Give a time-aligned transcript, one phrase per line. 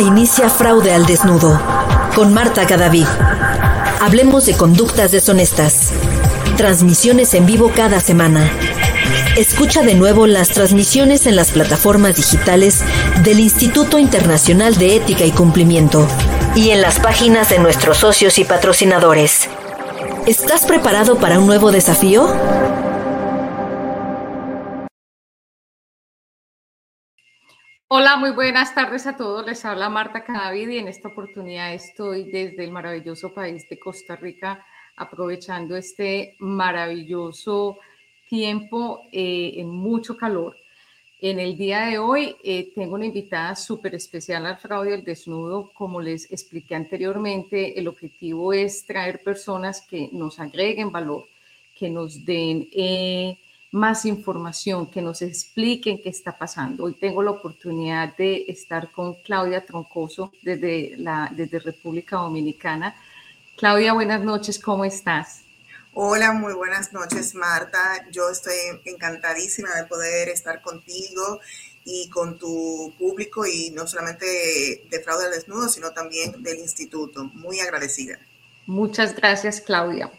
[0.00, 1.60] Inicia Fraude al Desnudo
[2.14, 3.06] con Marta Cadavid.
[4.00, 5.90] Hablemos de conductas deshonestas.
[6.56, 8.50] Transmisiones en vivo cada semana.
[9.36, 12.82] Escucha de nuevo las transmisiones en las plataformas digitales
[13.22, 16.06] del Instituto Internacional de Ética y Cumplimiento
[16.54, 19.48] y en las páginas de nuestros socios y patrocinadores.
[20.26, 22.34] ¿Estás preparado para un nuevo desafío?
[28.18, 29.44] Muy buenas tardes a todos.
[29.44, 34.16] Les habla Marta Cadavid y en esta oportunidad estoy desde el maravilloso país de Costa
[34.16, 34.64] Rica
[34.96, 37.78] aprovechando este maravilloso
[38.26, 40.56] tiempo eh, en mucho calor.
[41.20, 45.70] En el día de hoy eh, tengo una invitada súper especial al fraude del desnudo.
[45.74, 51.26] Como les expliqué anteriormente, el objetivo es traer personas que nos agreguen valor,
[51.78, 52.66] que nos den...
[52.72, 53.38] Eh,
[53.76, 56.84] más información, que nos expliquen qué está pasando.
[56.84, 62.96] Hoy tengo la oportunidad de estar con Claudia Troncoso desde, la, desde República Dominicana.
[63.54, 65.42] Claudia, buenas noches, ¿cómo estás?
[65.92, 68.06] Hola, muy buenas noches, Marta.
[68.10, 68.54] Yo estoy
[68.86, 71.40] encantadísima de poder estar contigo
[71.84, 74.26] y con tu público y no solamente
[74.90, 77.24] de Fraude al Desnudo, sino también del instituto.
[77.34, 78.18] Muy agradecida.
[78.64, 80.10] Muchas gracias, Claudia.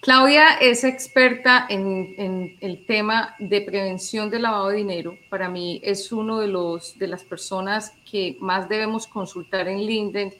[0.00, 5.18] Claudia es experta en, el tema de prevención del lavado de dinero.
[5.28, 10.32] Para mí es uno de, los, de las personas que más debemos consultar en LinkedIn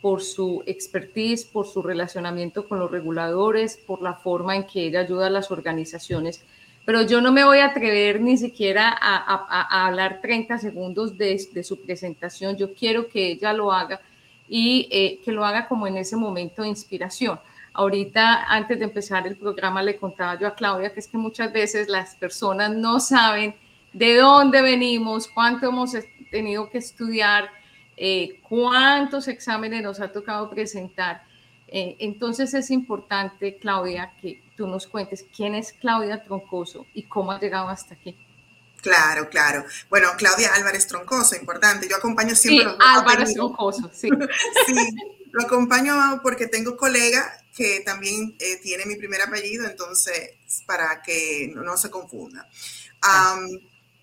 [0.00, 5.00] por su expertise, por su relacionamiento con los reguladores, por la forma en que ella
[5.00, 6.42] ayuda a las organizaciones.
[6.86, 11.82] Pero yo no me voy a atrever ni siquiera a, hablar 30 segundos de, su
[11.82, 12.56] presentación.
[12.56, 14.00] Yo quiero que ella lo haga
[14.48, 17.38] y eh, que lo haga como en ese momento de inspiración.
[17.72, 21.52] Ahorita, antes de empezar el programa, le contaba yo a Claudia que es que muchas
[21.52, 23.54] veces las personas no saben
[23.92, 25.92] de dónde venimos, cuánto hemos
[26.30, 27.50] tenido que estudiar,
[27.96, 31.22] eh, cuántos exámenes nos ha tocado presentar.
[31.68, 37.30] Eh, entonces es importante, Claudia, que tú nos cuentes quién es Claudia Troncoso y cómo
[37.30, 38.16] ha llegado hasta aquí.
[38.82, 39.64] Claro, claro.
[39.88, 41.88] Bueno, Claudia Álvarez Troncoso, importante.
[41.88, 44.08] Yo acompaño siempre sí, Álvarez Troncoso, sí.
[44.66, 44.74] sí,
[45.32, 50.30] lo acompaño porque tengo colega que también eh, tiene mi primer apellido, entonces,
[50.66, 52.48] para que no, se confunda.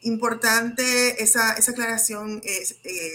[0.01, 2.63] importante esa, esa aclaración, eh,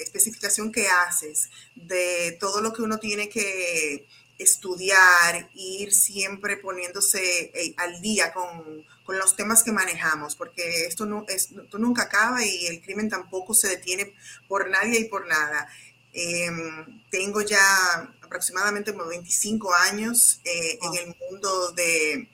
[0.03, 4.06] especificación que haces de todo lo que uno tiene que
[4.42, 11.06] estudiar, ir siempre poniéndose eh, al día con, con, los temas que manejamos, porque esto,
[11.06, 14.14] no, esto nunca acaba y el crimen tampoco se detiene
[14.48, 15.69] por nadie y por nada.
[16.12, 22.28] Em, tengo ya aproximadamente 25 años eh, en el mundo de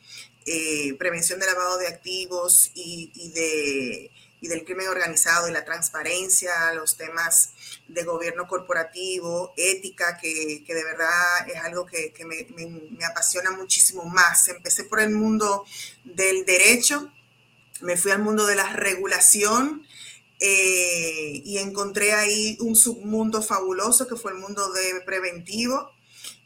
[0.47, 4.11] eh, prevención de lavado de activos y, de,
[4.47, 7.51] del crimen organizado y la transparencia, los temas
[7.89, 14.47] de gobierno corporativo, ética, que, de verdad es algo que, me, me, apasiona muchísimo más.
[14.49, 15.65] Empecé por el mundo
[16.05, 17.11] del derecho,
[17.81, 19.87] me fui al mundo de la regulación
[20.41, 25.93] eh, y encontré ahí un submundo fabuloso que fue el mundo de preventivo.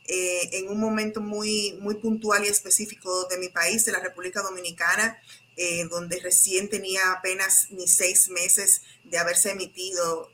[0.04, 4.42] Eh, en un momento muy, muy puntual y específico de mi país, de la República
[4.42, 5.16] Dominicana,
[5.56, 10.30] eh, donde recién tenía apenas ni seis meses de haberse emitido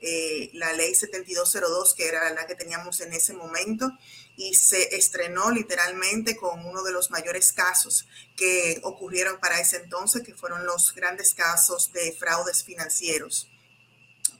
[0.52, 3.90] la ley 7202, que era la que teníamos en ese momento,
[4.36, 10.22] y se estrenó literalmente con uno de los mayores casos que ocurrieron para ese entonces,
[10.22, 13.48] que fueron los grandes casos de fraudes financieros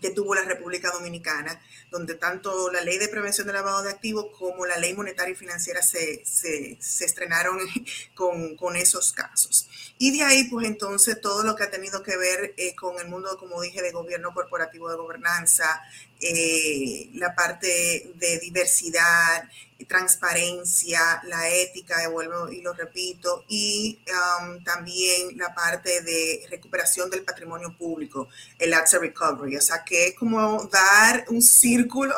[0.01, 1.61] que tuvo la República Dominicana,
[1.91, 5.37] donde tanto la ley de prevención del lavado de activos como la ley monetaria y
[5.37, 7.59] financiera se, se, estrenaron
[8.15, 9.69] con, con, esos casos.
[9.99, 13.09] Y de ahí, pues entonces, todo lo que ha tenido que ver eh, con el
[13.09, 15.83] mundo, como dije, de gobierno corporativo, de gobernanza,
[16.21, 19.49] eh, la parte de diversidad,
[19.87, 23.99] transparencia, la ética, vuelvo y lo repito, y
[24.41, 30.09] um, también la parte de recuperación del patrimonio público, el asset recovery, o sea que
[30.09, 32.15] es como dar un círculo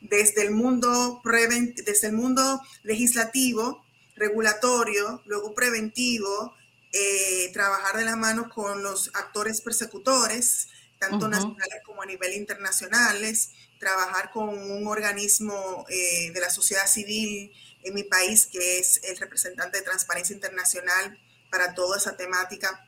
[0.00, 3.84] desde el mundo desde el mundo legislativo,
[4.16, 6.54] regulatorio, luego preventivo,
[6.92, 13.50] eh, trabajar de la mano con los actores persecutores, tanto nacionales como a nivel internacionales,
[13.82, 17.52] trabajar con un organismo eh, de la sociedad civil
[17.82, 21.18] en mi país, que es el representante de Transparencia Internacional
[21.50, 22.86] para toda esa temática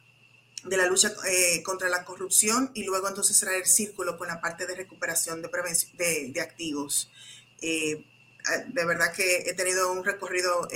[0.63, 4.41] de la lucha eh, contra la corrupción y luego entonces cerrar el círculo con la
[4.41, 7.11] parte de recuperación de, prevención, de, activos.
[7.61, 8.07] Eh,
[8.69, 10.69] de verdad que he tenido un recorrido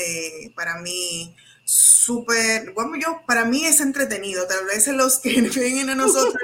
[0.57, 1.37] para mí
[1.69, 6.35] súper, bueno, yo, para mí es entretenido, tal vez los que vienen a nosotros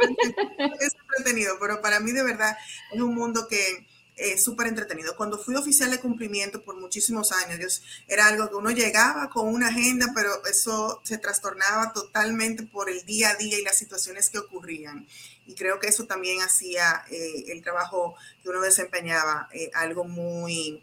[0.81, 2.55] es entretenido, pero para mí de verdad
[2.93, 3.87] es un mundo que
[4.17, 5.17] eh, súper entretenido.
[5.17, 9.69] Cuando fui oficial de cumplimiento por muchísimos años, era algo que uno llegaba con una
[9.69, 14.39] agenda, pero eso se trastornaba totalmente por el día a día y las situaciones que
[14.39, 15.07] ocurrían.
[15.47, 20.83] Y creo que eso también hacía eh, el trabajo que uno desempeñaba eh, algo muy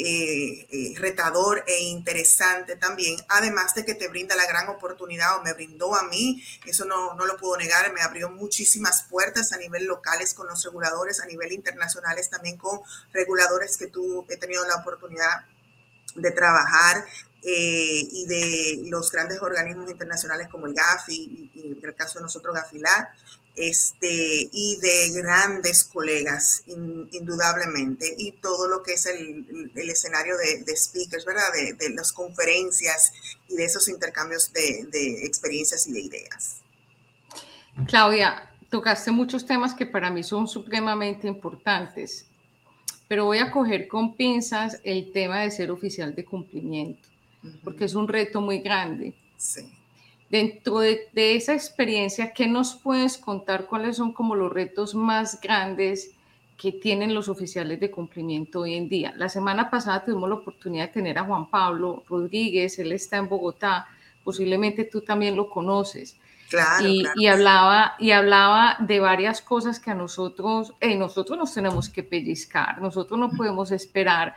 [0.00, 5.42] eh, eh, retador e interesante también, además de que te brinda la gran oportunidad o
[5.42, 9.56] me brindó a mí, eso no, no lo puedo negar, me abrió muchísimas puertas a
[9.56, 12.80] nivel locales con los reguladores, a nivel internacionales también con
[13.12, 15.46] reguladores que tú he tenido la oportunidad
[16.14, 17.04] de trabajar
[17.42, 22.24] eh, y de los grandes organismos internacionales como el GAFI y, en el caso de
[22.24, 23.08] nosotros GAFILAR,
[23.58, 31.24] este, y de grandes colegas, indudablemente, y todo lo que es el, escenario de, speakers,
[31.24, 31.42] ¿verdad?
[31.78, 33.12] De, las conferencias
[33.48, 36.62] y de esos intercambios de, experiencias y de ideas.
[37.86, 42.26] Claudia, tocaste muchos temas que para mí son supremamente importantes,
[43.08, 47.08] pero voy a coger con pinzas el tema de ser oficial de cumplimiento,
[47.64, 49.14] porque es un reto muy grande.
[49.36, 49.72] Sí.
[50.30, 53.64] Dentro de, esa experiencia, ¿qué nos puedes contar?
[53.64, 56.10] ¿Cuáles son como los retos más grandes
[56.58, 59.14] que tienen los oficiales de cumplimiento hoy en día?
[59.16, 63.28] La semana pasada tuvimos la oportunidad de tener a Juan Pablo Rodríguez, él está en
[63.28, 63.88] Bogotá,
[64.22, 66.18] posiblemente tú también lo conoces.
[66.50, 71.90] Claro, y, hablaba y hablaba de varias cosas que a nosotros eh, nosotros nos tenemos
[71.90, 74.34] que pellizcar nosotros no podemos esperar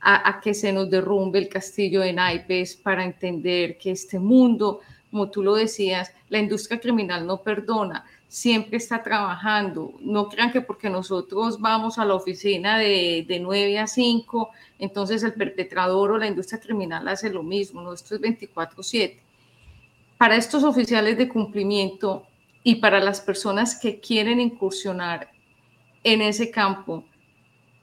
[0.00, 4.80] a, a, que se nos derrumbe el castillo de naipes para entender que este mundo
[5.10, 9.94] como tú lo decías, la industria criminal no perdona, siempre está trabajando.
[10.00, 15.22] No crean que porque nosotros vamos a la oficina de, de 9 a 5, entonces
[15.24, 19.20] el perpetrador o la industria criminal hace lo mismo, no, esto es 24/7.
[20.16, 22.26] Para estos oficiales de cumplimiento
[22.62, 25.30] y para las personas que quieren incursionar
[26.04, 27.04] en ese campo,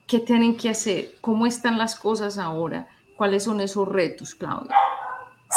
[0.05, 1.15] ¿qué tienen que hacer?
[1.19, 2.87] ¿Cómo están las cosas ahora?
[3.17, 4.75] ¿Cuáles son esos retos, Claudia?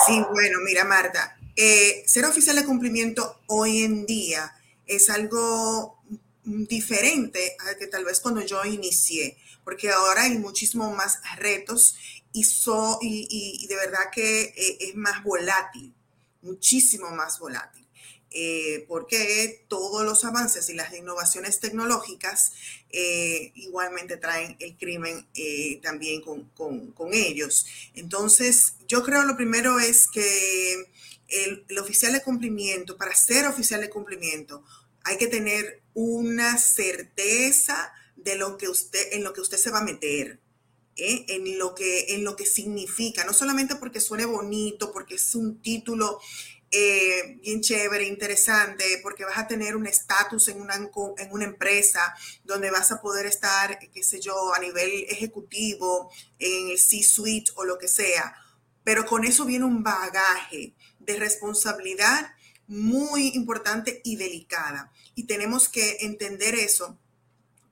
[0.07, 4.55] Sí, bueno, mira, Marta, eh, ser oficial de cumplimiento hoy en día
[4.87, 6.03] es algo
[6.45, 11.97] diferente a que tal vez cuando yo inicié, porque ahora hay muchísimos más retos
[12.33, 12.45] y,
[13.01, 15.93] y, de verdad que eh, es más volátil,
[16.43, 17.87] muchísimo más volátil.
[18.33, 22.53] Eh, porque todos los avances y las innovaciones tecnológicas
[23.55, 25.27] igualmente traen el crimen
[25.83, 26.45] también con,
[26.93, 27.67] con, ellos.
[27.95, 30.87] Entonces, yo creo lo primero es que
[31.31, 34.65] el, oficial de cumplimiento, para ser oficial de cumplimiento,
[35.05, 39.79] hay que tener una certeza de lo que usted, en lo que usted se va
[39.79, 40.41] a meter,
[40.97, 41.25] ¿eh?
[41.29, 45.63] en, lo que, en lo que significa, no solamente porque suene bonito, porque es un
[45.63, 46.21] título
[46.73, 52.15] eh, bien chévere, interesante, porque vas a tener un estatus en una, en una empresa
[52.45, 57.65] donde vas a poder estar, qué sé yo, a nivel ejecutivo, en el C-suite o
[57.65, 58.37] lo que sea,
[58.85, 60.75] pero con eso viene un bagaje
[61.19, 62.33] responsabilidad
[62.67, 64.93] muy importante y delicada.
[65.15, 66.99] Y tenemos que entender eso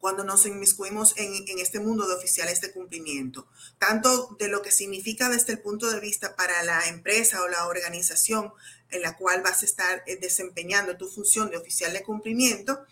[0.00, 3.48] cuando nos inmiscuimos en, en, este mundo de oficiales de cumplimiento,
[3.78, 7.66] tanto de lo que significa desde el punto de vista para la empresa o la
[7.66, 8.52] organización
[8.90, 12.84] en la cual vas a estar eh, desempeñando tu función de oficial de cumplimiento,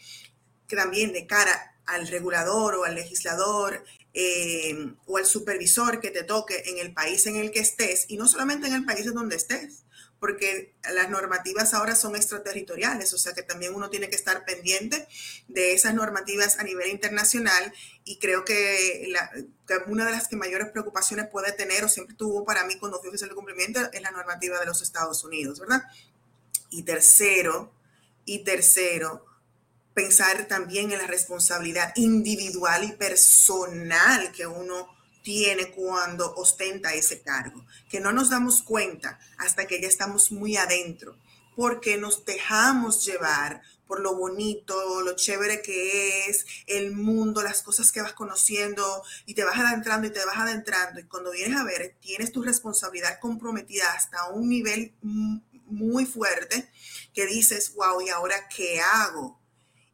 [0.68, 6.24] que también de cara al regulador o al legislador eh, o al supervisor que te
[6.24, 9.14] toque en el país en el que estés, y no solamente en el país en
[9.14, 9.84] donde estés,
[10.26, 15.06] porque las normativas ahora son extraterritoriales, o sea que también uno tiene que estar pendiente
[15.46, 19.08] de esas normativas a nivel internacional y creo que,
[19.86, 23.10] una de las que mayores preocupaciones puede tener o siempre tuvo para mí cuando fui
[23.10, 25.84] oficial de cumplimiento es la normativa de los Estados Unidos, ¿verdad?
[26.70, 27.72] Y tercero,
[28.24, 29.24] y tercero,
[29.94, 34.88] pensar también en la responsabilidad individual y personal que uno
[35.26, 40.56] tiene cuando ostenta ese cargo, que no nos damos cuenta hasta que ya estamos muy
[40.56, 41.16] adentro,
[41.56, 47.90] porque nos dejamos llevar por lo bonito, lo chévere que es el mundo, las cosas
[47.90, 51.64] que vas conociendo y te vas adentrando y te vas adentrando y cuando vienes a
[51.64, 56.70] ver, tienes tu responsabilidad comprometida hasta un nivel muy fuerte
[57.12, 59.40] que dices, wow, ¿y ahora qué hago?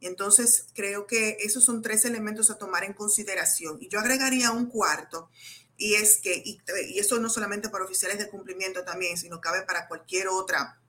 [0.05, 3.77] Entonces, creo que esos son tres elementos a tomar en consideración.
[3.81, 5.29] Y yo agregaría un cuarto,
[5.77, 6.61] y es que, y,
[6.97, 10.79] eso no solamente para oficiales de cumplimiento también, sino cabe para cualquier otra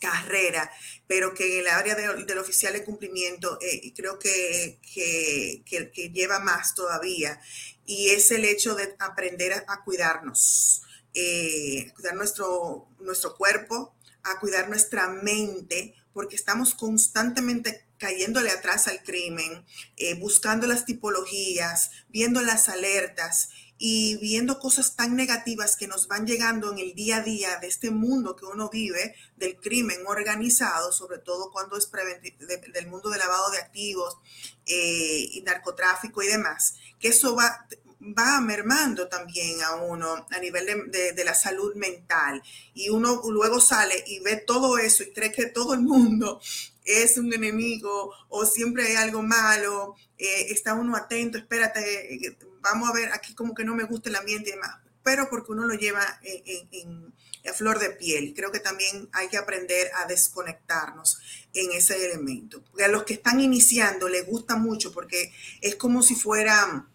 [0.00, 0.70] carrera,
[1.06, 6.74] pero que en el área del oficial de cumplimiento eh, creo que, que, lleva más
[6.74, 7.40] todavía,
[7.86, 10.82] y es el hecho de aprender a, cuidarnos,
[11.14, 13.94] eh, cuidar nuestro, nuestro cuerpo,
[14.24, 19.64] a cuidar nuestra mente, porque estamos constantemente cayéndole atrás al crimen,
[19.96, 26.26] eh, buscando las tipologías, viendo las alertas y viendo cosas tan negativas que nos van
[26.26, 30.90] llegando en el día a día de este mundo que uno vive, del crimen organizado,
[30.90, 34.18] sobre todo cuando es del mundo del lavado de activos
[34.66, 37.68] eh, y narcotráfico y demás, que eso va,
[38.02, 42.42] va mermando también a uno a nivel de, la salud mental.
[42.74, 46.40] Y uno luego sale y ve todo eso y cree que todo el mundo
[46.84, 52.92] es un enemigo o siempre hay algo malo, eh, está uno atento, espérate, vamos a
[52.92, 55.74] ver, aquí como que no me gusta el ambiente y demás, pero porque uno lo
[55.74, 57.12] lleva en,
[57.48, 58.34] a flor de piel.
[58.34, 61.18] Creo que también hay que aprender a desconectarnos
[61.52, 62.62] en ese elemento.
[62.62, 66.88] Porque a los que están iniciando les gusta mucho porque es como si fuera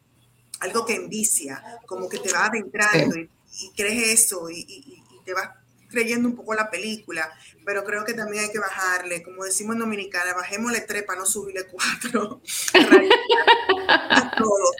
[0.59, 3.29] algo que envicia, como que te va adentrando y,
[3.75, 5.49] crees eso y, y, te vas
[5.89, 7.29] creyendo un poco la película,
[7.65, 11.25] pero creo que también hay que bajarle, como decimos en Dominicana, bajémosle tres para no
[11.25, 12.41] subirle cuatro.
[14.37, 14.71] todo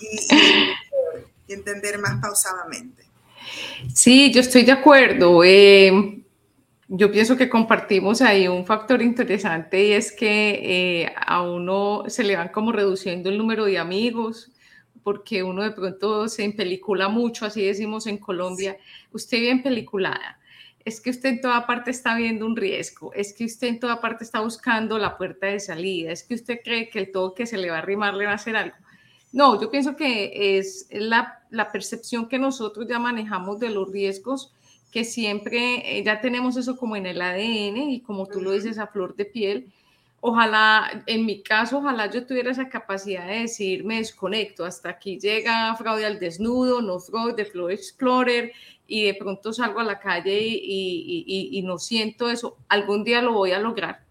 [0.00, 3.04] y, entender más pausadamente.
[3.94, 5.42] Sí, yo estoy de acuerdo.
[5.44, 6.22] Eh,
[6.88, 12.22] yo pienso que compartimos ahí un factor interesante y es que eh, a uno se
[12.22, 14.51] le van como reduciendo el número de amigos
[15.02, 18.76] porque uno de pronto se empelicula mucho, así decimos en Colombia,
[19.12, 20.38] usted bien peliculada,
[20.84, 24.00] es que usted en toda parte está viendo un riesgo, es que usted en toda
[24.00, 27.46] parte está buscando la puerta de salida, es que usted cree que el todo que
[27.46, 28.76] se le va a arrimar le va a hacer algo.
[29.32, 31.40] No, yo pienso que es la,
[31.72, 34.52] percepción que nosotros ya manejamos de los riesgos,
[34.90, 38.78] que siempre eh, ya tenemos eso como en el ADN y como tú lo dices
[38.78, 39.72] a flor de piel.
[40.24, 45.18] Ojalá, en mi caso, ojalá yo tuviera esa capacidad de decir, me desconecto, hasta aquí
[45.18, 48.52] llega Fraude al desnudo, no Freud, de Flow Explorer,
[48.86, 52.56] y de pronto salgo a la calle y, no siento eso.
[52.68, 54.04] Algún día lo voy a lograr,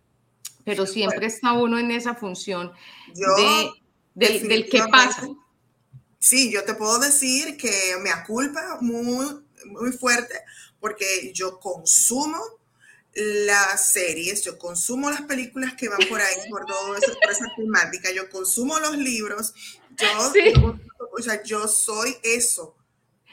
[0.65, 2.74] pero siempre está uno en esa función
[3.13, 3.72] de
[4.13, 5.30] del, del qué pasa.
[6.20, 9.27] Sí, yo te puedo decir que me aculpa muy,
[9.65, 10.36] muy fuerte
[10.82, 12.38] porque yo consumo
[13.13, 17.46] las series, yo consumo las películas que van por ahí, por todo eso, por esa
[17.56, 19.53] temática, yo consumo los libros,
[19.98, 20.77] yo,
[21.12, 22.75] o sea, yo soy eso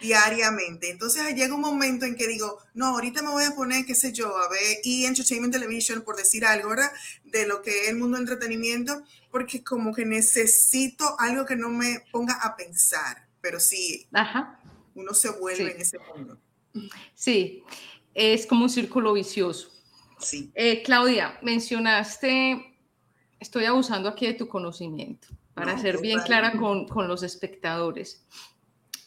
[0.00, 0.90] diariamente.
[0.90, 4.12] Entonces llega un momento en que digo, no, ahorita me voy a poner, qué sé
[4.12, 6.92] yo, a ver y Entertainment Television, por decir algo, ¿verdad?
[7.24, 11.68] De lo que es el mundo del entretenimiento, porque como que necesito algo que no
[11.68, 14.08] me ponga a pensar, pero sí,
[14.94, 16.38] uno se vuelve en ese mundo.
[17.14, 17.62] Sí,
[18.18, 19.70] es como un círculo vicioso.
[20.18, 20.50] Sí.
[20.54, 22.76] Eh, Claudia, mencionaste,
[23.38, 28.26] estoy abusando aquí de tu conocimiento, para ser bien clara con, con los espectadores.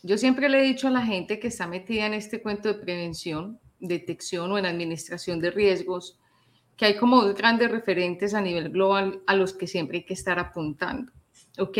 [0.02, 2.76] Yo siempre le he dicho a la gente que está metida en este cuento de
[2.76, 6.18] prevención, detección o en administración de riesgos,
[6.78, 10.14] que hay como dos grandes referentes a nivel global a los que siempre hay que
[10.14, 11.12] estar apuntando.
[11.60, 11.78] ¿Ok?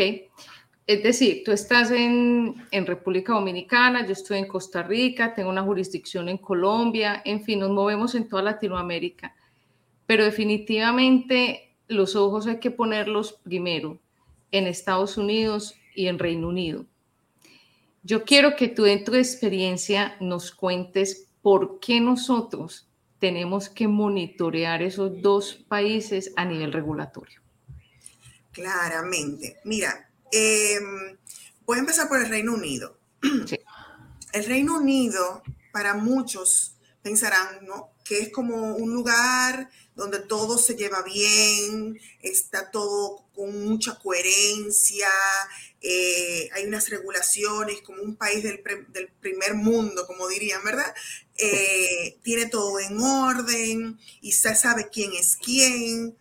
[0.86, 6.28] Es decir, tú estás en, República Dominicana, yo estoy en Costa Rica, tengo una jurisdicción
[6.28, 9.34] en Colombia, en fin, nos movemos en toda Latinoamérica,
[10.06, 14.00] pero definitivamente los ojos hay que ponerlos primero
[14.50, 16.84] en Estados Unidos y en Reino Unido.
[18.02, 22.88] Yo quiero que tú en tu experiencia nos cuentes por qué nosotros
[23.20, 27.40] tenemos que monitorear esos dos países a nivel regulatorio.
[28.50, 29.58] Claramente.
[29.64, 31.16] Mira, em,
[31.64, 32.98] voy a empezar por el Reino Unido.
[34.32, 37.92] El Reino Unido, para muchos, pensarán ¿no?
[38.02, 45.08] que es como un lugar donde todo se lleva bien, está todo con mucha coherencia,
[45.80, 48.62] eh, hay unas regulaciones como un país del,
[49.20, 50.94] primer mundo, como dirían, ¿verdad?
[51.36, 56.16] Eh, tiene todo en orden y se sabe quién es quién,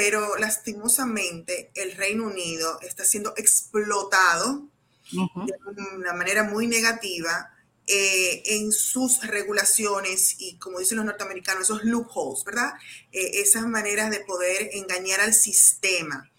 [0.00, 4.66] pero lastimosamente el Reino Unido está siendo explotado
[5.12, 7.50] de una manera muy negativa
[7.86, 12.72] eh, en sus regulaciones y, como dicen los norteamericanos, esos loopholes, ¿verdad?
[13.12, 16.32] Eh, esas maneras de poder engañar al sistema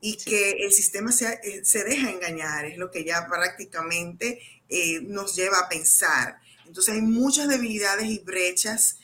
[0.00, 4.40] y que el sistema eh, se deja engañar, es lo que ya prácticamente
[5.02, 6.40] nos lleva a pensar.
[6.66, 8.98] Entonces hay muchas debilidades y brechas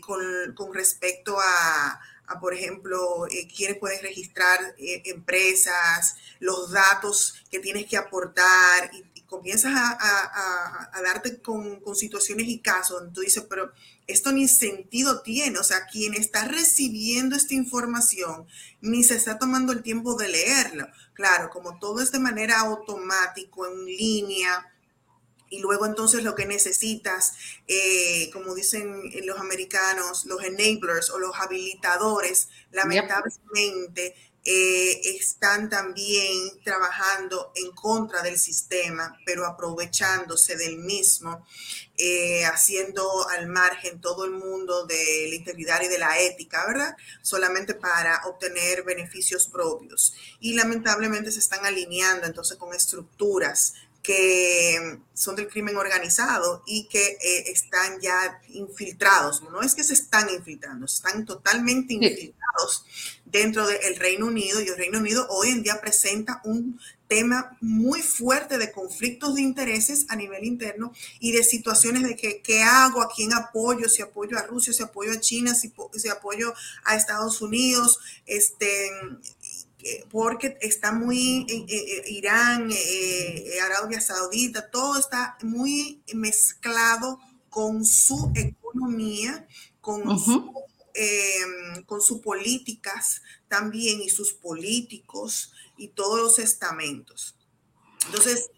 [0.00, 0.20] con,
[0.56, 7.96] con, respecto a, a, por ejemplo, quiénes pueden registrar empresas, los datos que tienes que
[7.96, 13.72] aportar y comienzas a, darte con, situaciones y casos, tú dices, pero
[14.06, 18.46] esto ni sentido tiene, o sea, quien está recibiendo esta información
[18.80, 20.86] ni se está tomando el tiempo de leerlo.
[21.14, 24.72] Claro, como todo es de manera automático, en línea,
[25.54, 27.34] y luego entonces lo que necesitas,
[27.68, 37.52] eh, como dicen los americanos, los enablers o los habilitadores, lamentablemente eh, están también trabajando
[37.54, 41.46] en contra del sistema, pero aprovechándose del mismo,
[41.96, 46.94] eh, haciendo al margen todo el mundo de la integridad y de la ética, ¿verdad?
[47.22, 50.12] Solamente para obtener beneficios propios.
[50.40, 57.02] Y lamentablemente se están alineando entonces con estructuras que son del crimen organizado y que
[57.04, 59.42] eh, están ya infiltrados.
[59.42, 62.84] No es que se están infiltrando, están totalmente infiltrados
[63.24, 68.02] dentro del Reino Unido y el Reino Unido hoy en día presenta un tema muy
[68.02, 73.02] fuerte de conflictos de intereses a nivel interno y de situaciones de que, qué hago,
[73.02, 76.52] a quién apoyo, si apoyo a Rusia, si apoyo a China, si, si apoyo
[76.84, 78.90] a Estados Unidos, este,
[80.10, 82.70] porque está muy eh, eh, eh, Irán,
[83.64, 89.46] Arabia Saudita, todo está muy mezclado con su economía,
[89.80, 90.52] con, su,
[90.94, 97.36] em, con sus políticas también y sus políticos y todos los estamentos.
[98.06, 98.50] Entonces,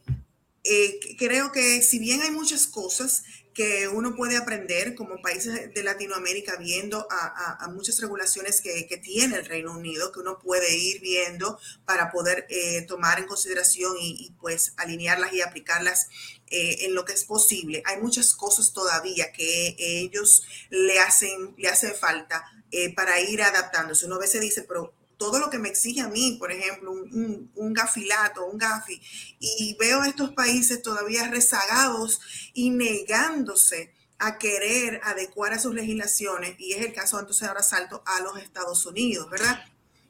[1.18, 3.24] creo que si bien hay muchas cosas
[3.56, 9.46] que uno puede aprender como países de Latinoamérica viendo a, muchas regulaciones que, tiene el
[9.46, 14.74] Reino Unido, que uno puede ir viendo para poder eh, tomar en consideración y, pues
[14.76, 16.08] alinearlas y aplicarlas
[16.50, 17.82] eh, en lo que es posible.
[17.86, 24.04] Hay muchas cosas todavía que ellos le hacen, le hace falta eh, para ir adaptándose.
[24.04, 27.72] Uno a veces dice, pero todo lo que me exige a mí, por ejemplo, un,
[27.72, 29.00] gafilato, un gafi,
[29.38, 32.20] y veo estos países todavía rezagados
[32.54, 38.02] y negándose a querer adecuar a sus legislaciones, y es el caso entonces ahora salto
[38.06, 39.64] a los Estados Unidos, ¿verdad?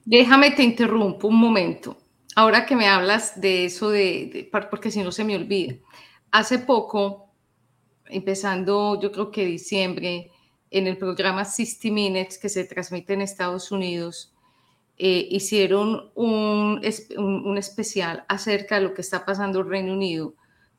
[0.05, 1.99] Déjame te interrumpo un momento.
[2.37, 5.75] Ahora que me hablas de eso, de, porque si no se me olvida.
[6.31, 7.31] Hace poco,
[8.05, 10.31] empezando yo creo que diciembre,
[10.71, 14.36] en el programa 60 Minutes que se transmite en Estados Unidos,
[14.99, 16.81] eh, hicieron un,
[17.19, 20.35] un, especial acerca de lo que está pasando en Reino Unido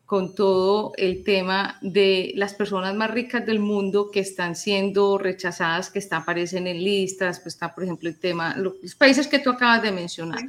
[0.07, 5.91] con todo el tema de las personas más ricas del mundo que están siendo rechazadas,
[5.91, 9.49] que están, aparecen en listas, pues está, por ejemplo, el tema, los países que tú
[9.49, 10.39] acabas de mencionar,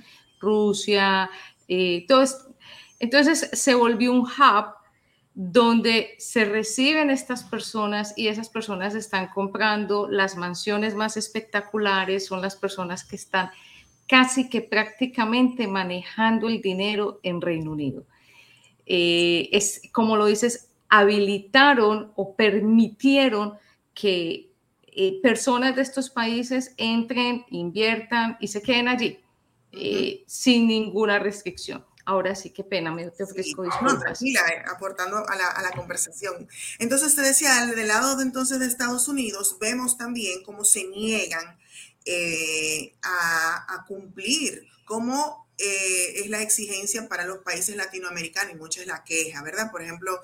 [0.41, 1.29] Rusia,
[1.67, 2.55] eh, todo esto.
[3.01, 4.79] Entonces se volvió un hub
[5.35, 12.43] donde se reciben estas personas y esas personas están comprando las mansiones más espectaculares, son
[12.43, 13.51] las personas que están
[14.09, 18.07] casi que prácticamente manejando el dinero en Reino Unido.
[18.87, 23.55] Eh, es como lo dices, habilitaron o permitieron
[23.95, 24.51] que
[24.87, 29.21] eh, personas de estos países entren, inviertan y se queden allí
[29.73, 31.85] eh, sin ninguna restricción.
[32.05, 34.01] Ahora sí, qué pena, me te ofrezco disculpas.
[34.01, 36.49] tranquila, eh, aportando a la, a la, conversación.
[36.79, 41.59] Entonces, te decía, del lado de entonces de Estados Unidos, vemos también cómo se niegan
[42.11, 48.87] eh, a, cumplir, cómo eh, es la exigencia para los países latinoamericanos y mucha es
[48.87, 49.71] la queja, ¿verdad?
[49.71, 50.19] Por ejemplo,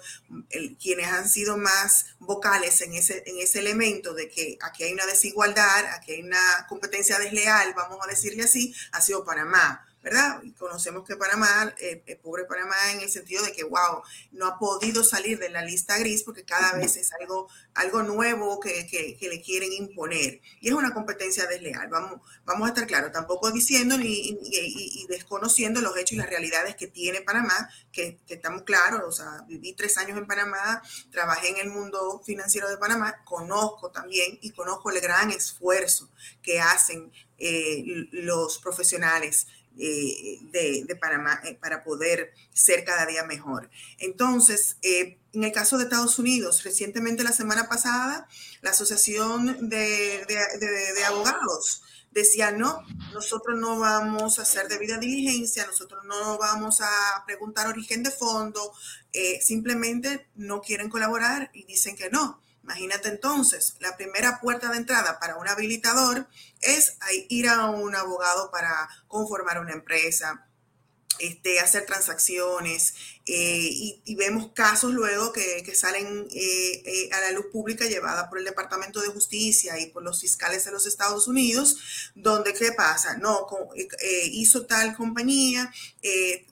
[0.49, 4.95] el, quienes han sido más vocales en ese, en ese elemento de que aquí hay
[4.95, 9.87] una desigualdad, aquí hay una competencia desleal, vamos a decirle así, ha sido Panamá.
[10.05, 10.43] ¿Verdad?
[10.43, 14.47] Y conocemos que Panamá, eh, el pobre Panamá en el sentido de que, wow, no
[14.47, 18.87] ha podido salir de la lista gris porque cada vez es algo, algo nuevo que,
[18.87, 20.43] que, le quieren imponer.
[20.61, 25.81] Y es una competencia desleal, vamos, vamos a estar claros, tampoco diciendo ni, y, desconociendo
[25.81, 29.73] los hechos y las realidades que tiene Panamá, que, que, estamos claros, o sea, viví
[29.73, 34.91] tres años en Panamá, trabajé en el mundo financiero de Panamá, conozco también y conozco
[34.91, 36.11] el gran esfuerzo
[36.43, 43.69] que hacen eh, los profesionales eh, de, Panamá eh, para poder ser cada día mejor.
[43.99, 48.29] Entonces, eh, en el caso de Estados Unidos, recientemente la semana pasada,
[48.63, 50.25] la Asociación de,
[51.07, 51.83] Abogados
[52.13, 52.83] decía, no,
[53.13, 58.73] nosotros no vamos a hacer debida diligencia, nosotros no vamos a preguntar origen de fondo,
[59.41, 62.41] simplemente no quieren colaborar y dicen que no.
[62.65, 66.27] Imagínate entonces, la primera puerta de entrada para un habilitador
[66.63, 66.97] es
[67.29, 70.49] ir a un abogado para conformar una empresa,
[71.19, 72.95] este, hacer transacciones
[73.27, 73.69] eh,
[74.05, 78.47] y, vemos casos luego que, salen eh, eh, a la luz pública llevada por el
[78.47, 81.77] Departamento de Justicia y por los fiscales de los Estados Unidos,
[82.15, 83.19] donde ¿qué pasa?
[83.19, 83.47] No,
[84.33, 85.71] hizo tal compañía,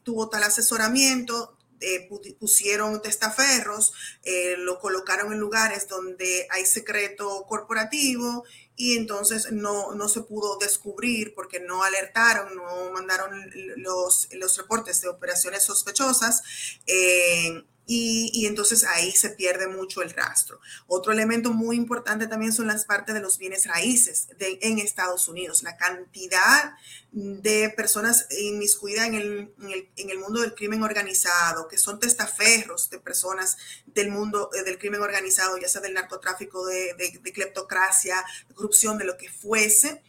[0.05, 3.93] tuvo tal asesoramiento, eh, pusieron testaferros,
[4.23, 8.45] eh, lo colocaron en lugares donde hay secreto corporativo
[8.77, 15.01] y entonces no, no se pudo descubrir porque no alertaron, no mandaron los, los reportes
[15.01, 16.43] de operaciones sospechosas.
[16.87, 20.61] Eh, y, entonces ahí se pierde mucho el rastro.
[20.87, 25.63] Otro elemento muy importante también son las partes de los bienes raíces en Estados Unidos.
[25.63, 26.75] La cantidad
[27.11, 29.55] de personas inmiscuidas en el,
[29.97, 34.79] en, el, mundo del crimen organizado, que son testaferros de personas del mundo eh, del
[34.79, 39.29] crimen organizado, ya sea del narcotráfico, de, de, de cleptocracia, de corrupción, de lo que
[39.29, 40.03] fuese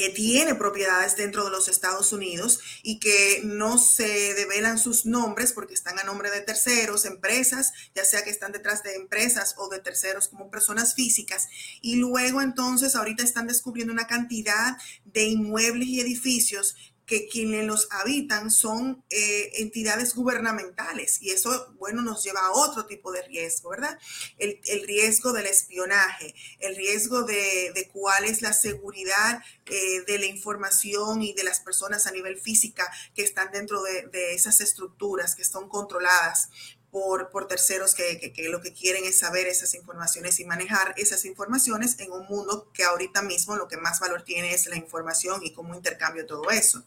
[0.00, 5.52] que tiene propiedades dentro de los Estados Unidos y que no se develan sus nombres
[5.52, 9.68] porque están a nombre de terceros, empresas, ya sea que están detrás de empresas o
[9.68, 11.48] de terceros como personas físicas.
[11.82, 16.76] Y luego entonces ahorita están descubriendo una cantidad de inmuebles y edificios
[17.10, 22.86] que quienes los habitan son eh, entidades gubernamentales y eso, bueno, nos lleva a otro
[22.86, 23.98] tipo de riesgo, ¿verdad?
[24.38, 31.20] El, riesgo del espionaje, el riesgo de, cuál es la seguridad eh, de la información
[31.22, 35.42] y de las personas a nivel física que están dentro de, de esas estructuras que
[35.42, 36.50] son controladas
[36.90, 42.10] por, terceros que, lo que quieren es saber esas informaciones y manejar esas informaciones en
[42.10, 45.74] un mundo que ahorita mismo lo que más valor tiene es la información y cómo
[45.74, 46.84] intercambio todo eso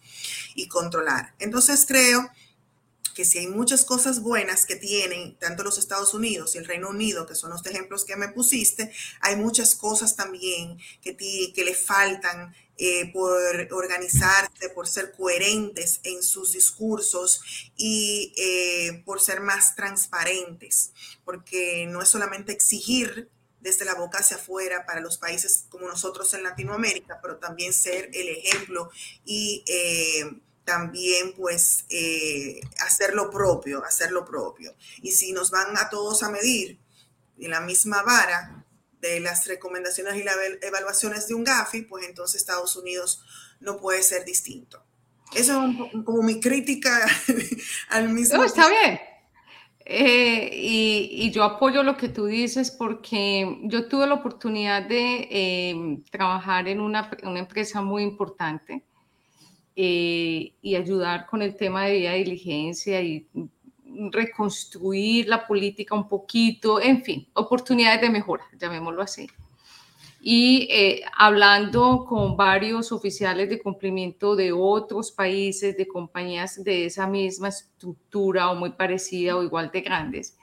[0.56, 1.34] y controlar.
[1.39, 2.30] Entonces creo
[3.13, 6.89] que si hay muchas cosas buenas que tienen tanto los Estados Unidos y el Reino
[6.89, 11.76] Unido, que son los ejemplos que me pusiste, hay muchas cosas también que, que le
[11.76, 13.40] faltan eh, por
[13.72, 20.92] organizarse, por ser coherentes en sus discursos y eh, por ser más transparentes,
[21.24, 26.34] porque no es solamente exigir desde la boca hacia afuera para los países como nosotros
[26.34, 28.90] en Latinoamérica, pero también ser el ejemplo
[29.24, 31.86] y eh, también pues
[32.80, 34.76] hacer lo propio, hacer lo propio.
[35.04, 36.80] Y si nos van a todos a medir
[37.38, 38.62] en la misma vara,
[39.04, 43.22] de las recomendaciones y las evaluaciones de un GAFI, pues entonces Estados Unidos
[43.60, 44.82] no puede ser distinto.
[45.36, 47.06] Eso es como mi crítica
[47.89, 48.38] al mismo.
[48.38, 49.00] No, está bien.
[49.86, 56.00] Eh, y, yo apoyo lo que tú dices porque yo tuve la oportunidad de eh,
[56.10, 58.82] trabajar en una, una, empresa muy importante
[59.76, 63.28] eh, y ayudar con el tema de vía diligencia y
[64.12, 69.28] reconstruir la política un poquito, en fin, oportunidades de mejora, llamémoslo así.
[70.26, 77.08] Y eh, hablando con varios oficiales de cumplimiento de otros países, de compañías de esa
[77.08, 80.38] misma estructura o muy parecida o igual de grandes,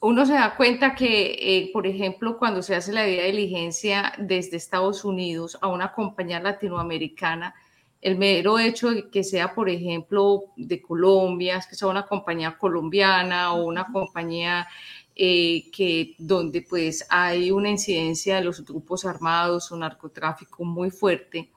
[0.00, 4.56] uno se da cuenta que, eh, por ejemplo, cuando se hace la de diligencia desde
[4.56, 7.54] Estados Unidos a una compañía latinoamericana,
[8.00, 13.52] el mero hecho de que sea, por ejemplo, de Colombia, que sea una compañía colombiana
[13.54, 14.68] o una compañía
[15.16, 21.50] eh, que donde pues hay una incidencia de los grupos armados o narcotráfico muy fuerte,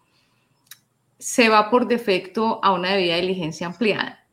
[1.19, 4.25] se va por defecto a una debida diligencia ampliada.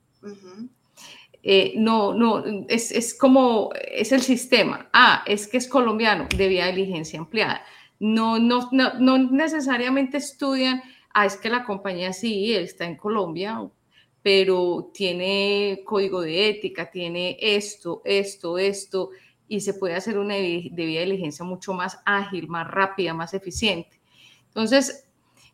[1.42, 4.88] Eh, no, no, es, es, como, es el sistema.
[4.94, 7.62] Ah, es que es colombiano, debida diligencia ampliada.
[8.01, 10.83] No, no, no, no necesariamente estudian
[11.14, 13.68] ah, es que la compañía sí está en Colombia,
[14.23, 19.11] pero tiene código de ética, tiene esto, esto, esto,
[19.49, 24.01] y se puede hacer una debida diligencia mucho más ágil, más rápida, más eficiente.
[24.49, 25.09] Entonces,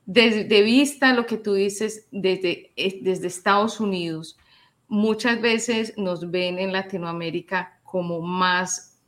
[0.06, 4.36] desde vista lo que tú dices, desde, desde Estados Unidos,
[4.88, 9.00] muchas veces nos ven en Latinoamérica como más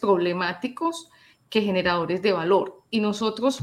[0.00, 1.10] problemáticos
[1.50, 2.82] que generadores de valor.
[2.90, 3.62] Y nosotros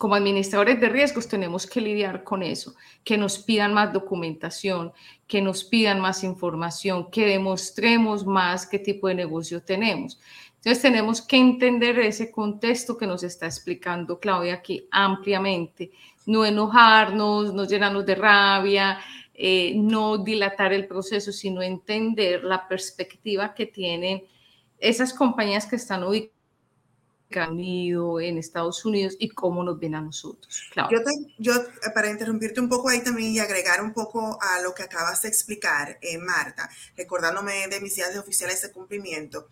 [0.00, 4.94] como administradores de riesgos tenemos que lidiar con eso, que nos pidan más documentación,
[5.26, 10.18] que nos pidan más información, que demostremos más qué tipo de negocio tenemos.
[10.56, 15.90] Entonces tenemos que entender ese contexto que nos está explicando Claudia aquí ampliamente,
[16.24, 19.00] no enojarnos, no llenarnos de rabia,
[19.34, 24.22] eh, no dilatar el proceso, sino entender la perspectiva que tienen
[24.78, 26.39] esas compañías que están ubicadas
[27.50, 30.62] Unido, en Estados Unidos y cómo nos ven a nosotros.
[30.90, 30.98] Yo,
[31.38, 31.52] yo,
[31.94, 35.28] para interrumpirte un poco ahí también y agregar un poco a lo que acabas de
[35.28, 39.48] explicar, eh, Marta, recordándome de mis días de oficiales de cumplimiento,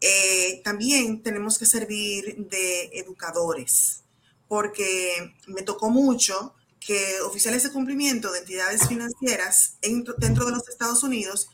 [0.00, 4.04] eh, también tenemos que servir de educadores,
[4.48, 11.02] porque me tocó mucho que oficiales de cumplimiento de entidades financieras dentro de los Estados
[11.04, 11.48] Unidos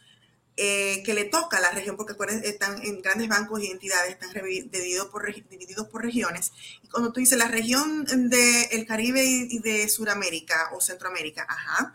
[0.61, 4.33] eh, que le toca a la región, porque están en grandes bancos y entidades, están
[4.33, 6.51] divididos por, divididos por regiones.
[6.83, 11.94] Y cuando tú dices la región del Caribe y de Sudamérica o Centroamérica, ajá,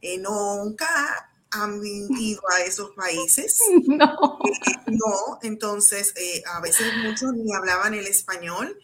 [0.00, 3.58] eh, nunca han ido a esos países.
[3.88, 4.38] No.
[4.44, 6.14] Eh, no, entonces
[6.46, 8.78] a veces muchos ni hablaban el español.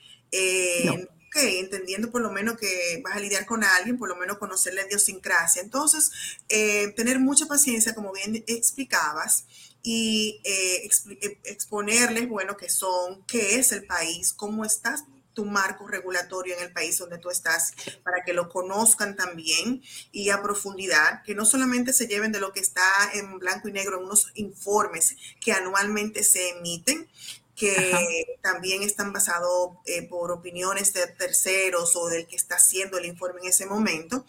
[1.31, 4.75] Ok, entendiendo por lo menos que vas a lidiar con alguien, por lo menos conocer
[4.75, 5.63] la idiosincrasia.
[5.63, 6.11] Entonces,
[6.49, 9.47] eh, tener mucha paciencia, como bien explicabas,
[9.83, 10.89] y eh,
[11.21, 16.65] eh, exponerles, bueno, qué son, qué es el país, cómo estás tu marco regulatorio en
[16.65, 21.45] el país donde tú estás, para que lo conozcan también y a profundidad, que no
[21.45, 22.83] solamente se lleven de lo que está
[23.15, 27.09] en blanco y negro en unos informes que anualmente se emiten,
[27.61, 33.05] que también están basados eh, por opiniones de terceros o del que está haciendo el
[33.05, 34.25] informe en ese momento,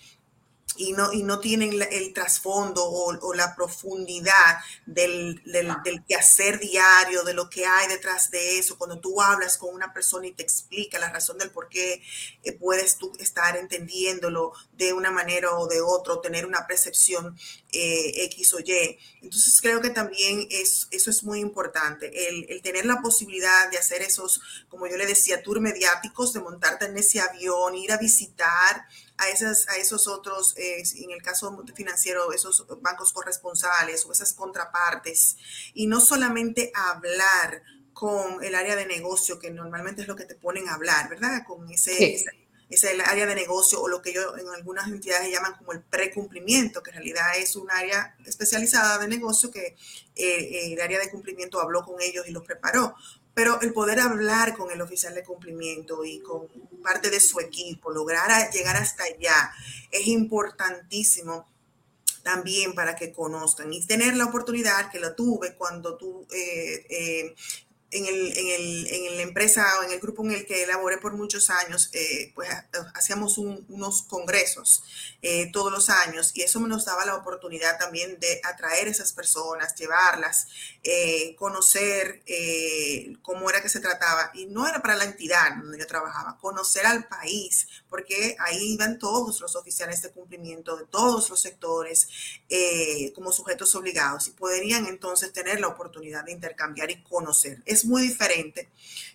[0.82, 7.24] y no, y no tienen el trasfondo o, la profundidad del, del, del, quehacer diario,
[7.24, 8.78] de lo que hay detrás de eso.
[8.78, 12.02] Cuando tú hablas con una persona y te explica la razón del por qué
[12.44, 17.38] eh, puedes tú estar entendiéndolo de una manera o de otra, tener una percepción
[17.72, 18.98] eh, X o Y.
[19.22, 23.78] Entonces creo que también es, eso es muy importante, el, el tener la posibilidad de
[23.78, 27.98] hacer esos, como yo le decía, tour mediáticos, de montarte en ese avión, ir a
[27.98, 28.88] visitar
[29.21, 34.34] a, esas, a esos otros, eh, en el caso financiero, esos bancos corresponsales o esas
[34.34, 35.38] contrapartes,
[35.73, 37.62] y no solamente hablar
[37.93, 41.43] con el área de negocio, que normalmente es lo que te ponen a hablar, ¿verdad?
[41.45, 42.23] Con ese,
[42.67, 46.81] ese, área de negocio o lo que yo en algunas entidades llaman como el precumplimiento,
[46.81, 49.75] que en realidad es un área especializada de negocio que
[50.15, 52.95] eh, el área de cumplimiento habló con ellos y los preparó.
[53.34, 56.48] Pero el poder hablar con el oficial de cumplimiento y con
[56.84, 59.52] parte de su equipo, lograr llegar hasta allá,
[59.89, 61.48] es importantísimo
[62.24, 63.74] también para que conozcan.
[63.74, 67.36] Y tener la oportunidad que la tuve cuando tú eh, eh,
[67.91, 70.97] en, el, en, el, en, la empresa o en el grupo en el que elaboré
[70.97, 72.49] por muchos años, eh, pues
[72.93, 74.84] hacíamos unos congresos
[75.21, 79.75] eh, todos los años y eso nos daba la oportunidad también de atraer esas personas,
[79.75, 80.47] llevarlas,
[80.84, 82.23] eh, conocer
[83.21, 84.32] cómo era que se trataba.
[84.34, 88.99] Y no era para la entidad donde yo trabajaba, conocer al país, porque ahí iban
[88.99, 92.08] todos los oficiales de cumplimiento de todos los sectores
[93.13, 98.70] como sujetos obligados y podrían entonces tener la oportunidad de intercambiar y conocer muy diferente,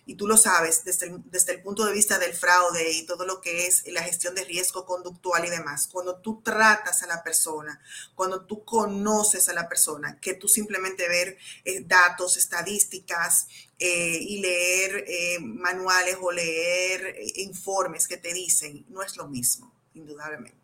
[0.07, 3.25] y tú lo sabes desde el, desde el punto de vista del fraude y todo
[3.25, 5.89] lo que es la gestión de riesgo conductual y demás.
[5.91, 7.79] Cuando tú tratas a la persona,
[8.15, 14.39] cuando tú conoces a la persona, que tú simplemente ver eh, datos, estadísticas eh, y
[14.39, 20.55] leer eh, manuales o leer informes que te dicen, no es lo mismo, indudablemente.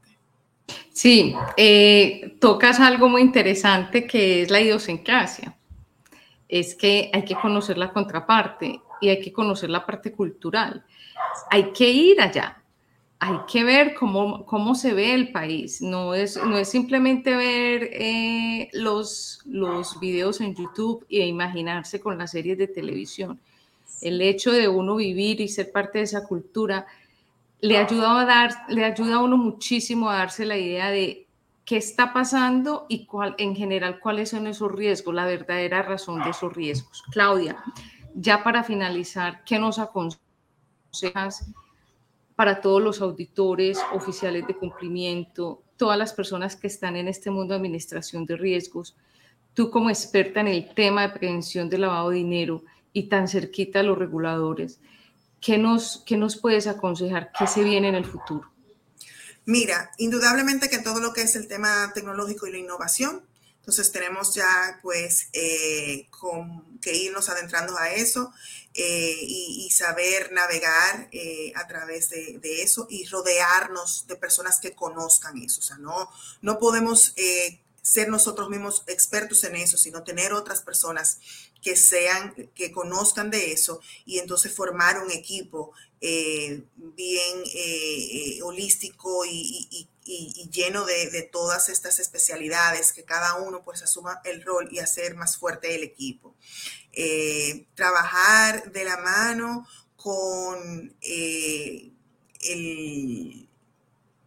[0.94, 1.36] Sí,
[2.39, 5.58] tocas algo muy interesante que es la idiosincrasia
[6.54, 10.86] es que hay que conocer la contraparte y hay que conocer la parte cultural.
[11.50, 12.62] Hay que ir allá,
[13.18, 15.82] hay que ver cómo, cómo se ve el país.
[15.82, 22.20] No es, no es simplemente ver eh, los, los videos en YouTube e imaginarse con
[22.20, 23.39] las series de televisión.
[24.00, 26.86] El hecho de uno vivir y ser parte de esa cultura
[27.62, 31.26] le ayuda a, dar, le ayuda a uno muchísimo a darse la idea de
[31.65, 36.32] qué está pasando y cuál, en general cuáles son esos riesgos, la verdadera razón de
[36.32, 37.04] esos riesgos.
[37.12, 37.58] Claudia,
[38.15, 41.49] ya para finalizar, ¿qué nos aconsejas
[42.36, 47.54] para todos los auditores, oficiales de cumplimiento, todas las personas que están en este mundo
[47.54, 48.95] de administración de riesgos?
[49.54, 53.80] Tú como experta en el tema de prevención del lavado de dinero y tan cerquita
[53.80, 54.82] a los reguladores,
[55.39, 57.32] ¿qué nos, qué nos puedes aconsejar?
[57.38, 58.53] ¿Qué se viene en el futuro?
[59.45, 63.23] Mira, indudablemente que todo lo que es el tema tecnológico y la innovación,
[63.63, 66.10] entonces tenemos ya pues eh,
[66.82, 68.34] que irnos adentrando a eso
[68.73, 75.38] eh, y, saber navegar eh, a través de, eso y rodearnos de personas que conozcan
[75.38, 75.62] eso.
[75.62, 76.10] O sea, no,
[76.41, 77.13] no podemos
[77.84, 81.19] ser nosotros mismos expertos en eso, sino tener otras personas
[81.62, 88.41] que sean, que conozcan de eso y entonces formar un equipo eh, bien eh, eh,
[88.41, 89.88] holístico y,
[90.52, 95.38] lleno de, todas estas especialidades, que cada uno pues asuma el rol y hacer más
[95.38, 96.36] fuerte el equipo.
[97.76, 99.65] trabajar de la mano
[99.96, 101.93] con el,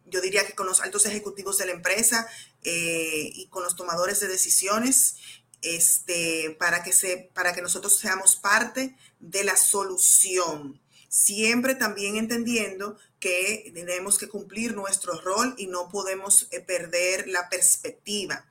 [0.07, 2.27] yo diría que con los altos ejecutivos de la empresa
[2.67, 5.17] y con los tomadores de decisiones,
[5.63, 10.81] este, para, que se, para que nosotros seamos parte de la solución
[11.17, 17.49] siempre también entendiendo que tenemos que cumplir nuestro rol y no podemos eh, perder la
[17.49, 18.45] perspectiva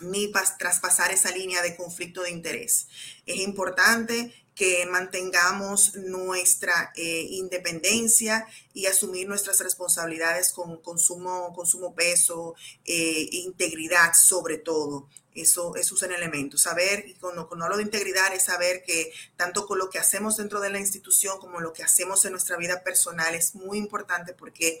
[0.00, 2.86] ni traspasar esa línea de conflicto de interés.
[3.24, 12.54] Es importante que mantengamos nuestra eh, independencia y asumir nuestras responsabilidades con, consumo, consumo peso,
[12.86, 15.08] eh, integridad sobre todo.
[15.34, 16.56] Eso, eso es un elemento.
[16.56, 20.38] Saber, y cuando, cuando hablo de integridad, es saber que tanto con lo que hacemos
[20.38, 24.32] dentro de la institución como lo que hacemos en nuestra vida personal es muy importante
[24.32, 24.80] porque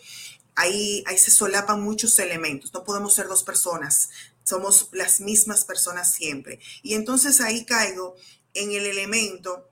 [0.54, 2.72] ahí, ahí se solapan muchos elementos.
[2.72, 4.08] No podemos ser dos personas,
[4.42, 6.60] somos las mismas personas siempre.
[6.82, 8.16] Y entonces ahí caigo
[8.56, 9.70] en el elemento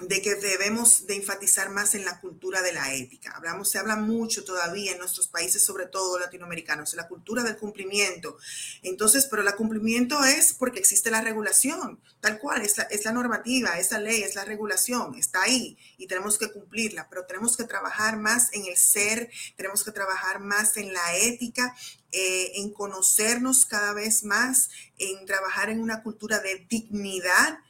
[0.00, 3.30] de que debemos de enfatizar más en la cultura de la ética.
[3.30, 8.36] Hablamos, se habla mucho todavía en nuestros países, sobre todo latinoamericanos, la cultura del cumplimiento.
[8.82, 13.12] Entonces, pero el cumplimiento es porque existe la regulación, tal cual, es la, es la
[13.12, 17.62] normativa, esa ley, es la regulación, está ahí y tenemos que cumplirla, pero tenemos que
[17.62, 21.72] trabajar más en el ser, tenemos que trabajar más en la ética
[22.10, 27.60] eh, en conocernos cada vez más, en trabajar en una cultura de dignidad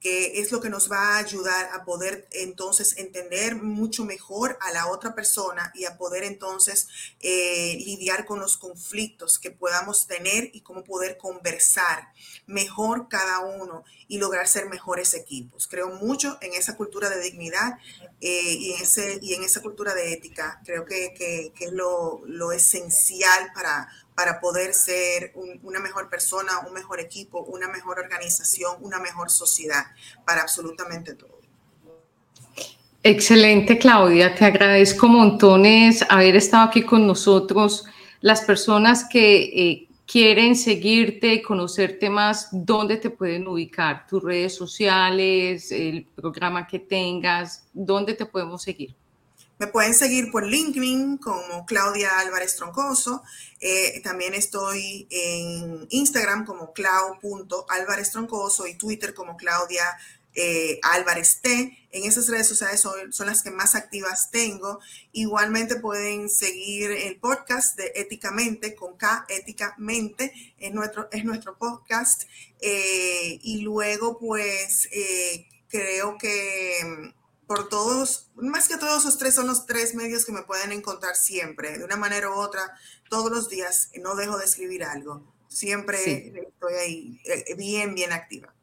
[0.00, 4.72] que es lo que nos va a ayudar a poder entonces entender mucho mejor a
[4.72, 6.88] la otra persona y a poder entonces
[7.20, 12.08] eh, lidiar con los conflictos que podamos tener y cómo poder conversar
[12.46, 15.68] mejor cada uno y lograr ser mejores equipos.
[15.68, 17.78] Creo mucho en esa cultura de dignidad
[18.20, 20.60] eh, y, en esa cultura de ética.
[20.64, 23.88] Creo que, es lo esencial para
[24.20, 29.82] para poder ser una mejor persona, un mejor equipo, una mejor organización, una mejor sociedad,
[30.26, 31.40] para absolutamente todo.
[33.02, 34.34] Excelente, Claudia.
[34.34, 37.86] Te agradezco montones haber estado aquí con nosotros.
[38.20, 44.06] Las personas que eh, quieren seguirte y conocerte más, ¿dónde te pueden ubicar?
[44.06, 47.64] ¿Tus redes sociales, el programa que tengas?
[47.72, 48.94] ¿Dónde te podemos seguir?
[49.60, 53.22] Me pueden seguir por LinkedIn como Claudia Álvarez Troncoso.
[53.60, 59.84] Eh, también estoy en Instagram como clau.álvarez troncoso y Twitter como Claudia
[60.34, 61.76] eh, Álvarez T.
[61.90, 64.80] En esas redes sociales son, las que más activas tengo.
[65.12, 72.22] Igualmente pueden seguir el podcast de Éticamente con K, Éticamente, es nuestro, es nuestro podcast.
[72.62, 74.88] Eh, y luego, pues,
[75.68, 77.12] creo que
[77.50, 81.16] por todos, más que todos esos tres son los tres medios que me pueden encontrar
[81.16, 82.60] siempre, de una manera u otra,
[83.08, 85.24] todos los días, no dejo de escribir algo.
[85.48, 88.54] Siempre estoy ahí eh, bien, bien activa.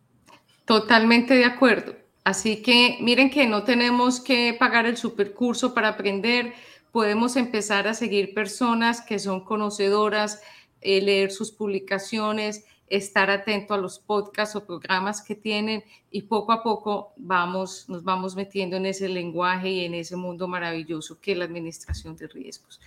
[0.64, 1.98] Totalmente de acuerdo.
[2.24, 6.54] Así que miren que no tenemos que pagar el supercurso para aprender,
[6.94, 10.40] podemos empezar a seguir personas que son conocedoras,
[10.80, 16.52] eh, leer sus publicaciones, estar atento a los podcasts o programas que tienen y poco
[16.52, 21.34] a poco vamos, nos vamos metiendo en ese lenguaje y en ese mundo maravilloso que
[21.34, 22.80] es la administración de riesgos.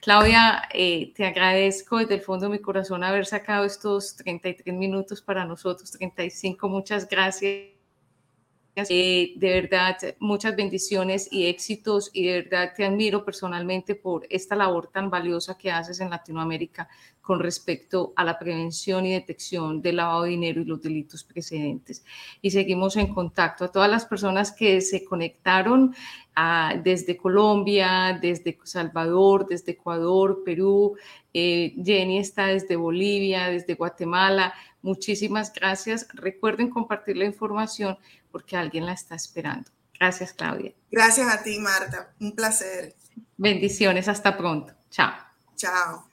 [0.00, 5.20] Claudia, eh, te agradezco desde el fondo de mi corazón haber sacado estos 33 minutos
[5.20, 7.71] para nosotros, 35, muchas gracias.
[8.74, 14.56] Eh, de verdad, muchas bendiciones y éxitos y de verdad te admiro personalmente por esta
[14.56, 16.88] labor tan valiosa que haces en Latinoamérica
[17.20, 22.02] con respecto a la prevención y detección del lavado de dinero y los delitos precedentes.
[22.40, 25.94] Y seguimos en contacto a todas las personas que se conectaron
[26.82, 30.96] desde Colombia, desde Salvador, desde Ecuador, Perú.
[31.34, 34.54] Eh, Jenny está desde Bolivia, desde Guatemala.
[34.80, 36.08] Muchísimas gracias.
[36.14, 37.98] Recuerden compartir la información
[38.32, 39.70] porque alguien la está esperando.
[39.98, 40.72] Gracias, Claudia.
[40.90, 42.12] Gracias a ti, Marta.
[42.18, 42.96] Un placer.
[43.36, 44.08] Bendiciones.
[44.08, 44.74] Hasta pronto.
[44.90, 45.12] Chao.
[45.54, 46.11] Chao.